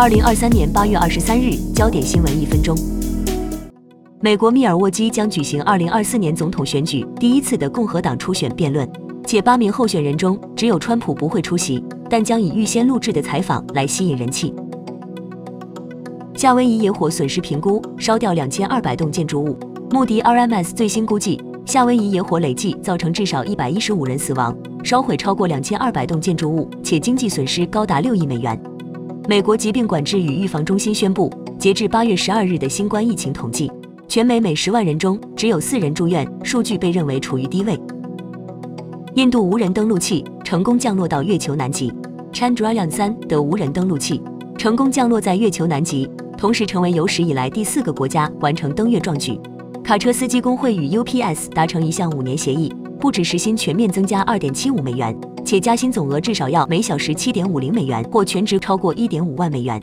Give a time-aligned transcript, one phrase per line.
[0.00, 2.72] 二零二三年八月二十三日，焦点新闻一分钟。
[4.20, 8.88] 美国密尔沃基将举行二零二四年总统选举第一次的共和党初选辩论，
[9.26, 14.54] 且八名候选人中只有川普不会出席，但将以预先录制的采访来吸引人气。
[16.32, 19.58] 夏威夷野火损失评估，烧掉两千二百栋建筑物。
[19.90, 28.56] 穆迪 RMS 最新估计，夏威夷野火累计造成至少一百一十五人死亡，烧毁超过两千二百栋建筑物，且经济损失高达六亿美元。
[29.28, 33.70] 美国疾病管制与预防中心宣布，截至八月十二日的新冠疫情统计，
[34.08, 37.78] 全美每十万人中只有四人住院，数据被认为处于低位。
[39.16, 41.92] 印度无人登陆器成功降落到月球南极
[42.32, 44.22] ，Chandrayaan 三的无人登陆器
[44.56, 46.08] 成功降落在月球南极，
[46.38, 49.38] 同时成为有史以来第四个国家完成登月壮举。
[49.84, 55.14] 卡车司机工会与 UPS 达成一项五年协议，不止时薪全面增加二点七五美元，
[55.48, 59.82] 且加薪总额至少要每小时七点五零美元，或全职超过一点五万美元。